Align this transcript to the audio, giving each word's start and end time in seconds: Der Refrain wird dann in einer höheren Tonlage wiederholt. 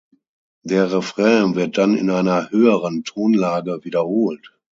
Der 0.63 0.91
Refrain 0.91 1.53
wird 1.53 1.77
dann 1.77 1.95
in 1.95 2.09
einer 2.09 2.49
höheren 2.49 3.03
Tonlage 3.03 3.81
wiederholt. 3.83 4.51